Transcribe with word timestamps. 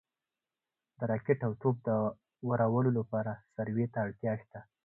د 0.97 0.99
راکټ 1.11 1.39
او 1.47 1.51
توپ 1.61 1.75
د 1.87 1.89
وارولو 2.47 2.91
لپاره 2.99 3.31
سروې 3.55 3.85
ته 3.93 3.97
اړتیا 4.05 4.33
شته 4.41 4.59